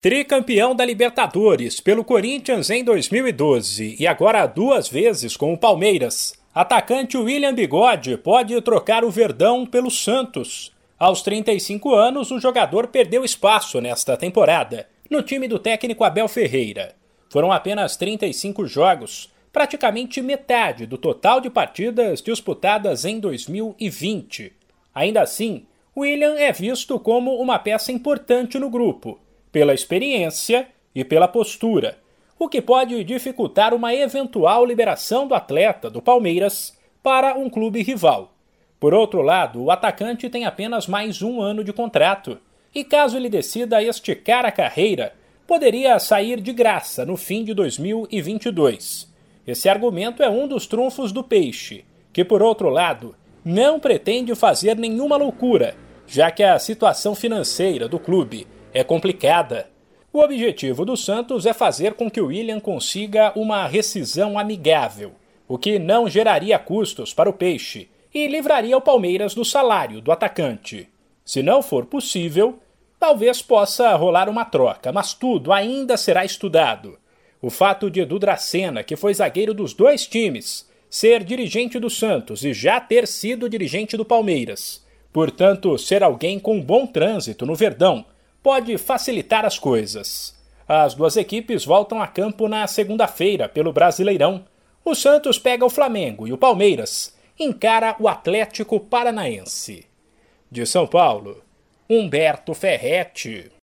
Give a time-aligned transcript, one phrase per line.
[0.00, 7.16] Tricampeão da Libertadores pelo Corinthians em 2012 e agora duas vezes com o Palmeiras, atacante
[7.16, 10.72] William Bigode pode trocar o Verdão pelo Santos.
[10.96, 16.94] Aos 35 anos, o jogador perdeu espaço nesta temporada no time do técnico Abel Ferreira.
[17.28, 24.52] Foram apenas 35 jogos, praticamente metade do total de partidas disputadas em 2020.
[24.94, 29.18] Ainda assim, William é visto como uma peça importante no grupo
[29.50, 31.98] pela experiência e pela postura,
[32.38, 38.32] o que pode dificultar uma eventual liberação do atleta do Palmeiras para um clube rival.
[38.78, 42.38] Por outro lado, o atacante tem apenas mais um ano de contrato,
[42.74, 45.14] e caso ele decida esticar a carreira,
[45.46, 49.12] poderia sair de graça no fim de 2022.
[49.46, 54.76] Esse argumento é um dos trunfos do Peixe, que, por outro lado, não pretende fazer
[54.76, 55.74] nenhuma loucura,
[56.06, 58.46] já que a situação financeira do clube
[58.78, 59.68] é complicada.
[60.12, 65.12] O objetivo do Santos é fazer com que o William consiga uma rescisão amigável,
[65.48, 70.12] o que não geraria custos para o Peixe e livraria o Palmeiras do salário do
[70.12, 70.88] atacante.
[71.24, 72.58] Se não for possível,
[73.00, 76.98] talvez possa rolar uma troca, mas tudo ainda será estudado.
[77.42, 82.44] O fato de Edu Dracena, que foi zagueiro dos dois times, ser dirigente do Santos
[82.44, 88.04] e já ter sido dirigente do Palmeiras, portanto, ser alguém com bom trânsito no Verdão
[88.48, 90.34] pode facilitar as coisas.
[90.66, 94.42] As duas equipes voltam a campo na segunda-feira pelo Brasileirão.
[94.82, 99.84] O Santos pega o Flamengo e o Palmeiras encara o Atlético Paranaense.
[100.50, 101.44] De São Paulo,
[101.90, 103.52] Humberto Ferretti.